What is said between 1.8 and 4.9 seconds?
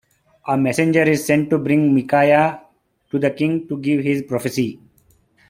Micaiah to the king to give his prophecy.